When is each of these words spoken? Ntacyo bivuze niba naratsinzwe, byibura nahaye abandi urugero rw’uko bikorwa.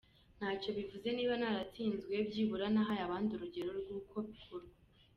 Ntacyo 0.37 0.69
bivuze 0.77 1.07
niba 1.13 1.33
naratsinzwe, 1.41 2.13
byibura 2.27 2.65
nahaye 2.73 3.01
abandi 3.03 3.29
urugero 3.33 3.69
rw’uko 3.79 4.15
bikorwa. 4.27 4.73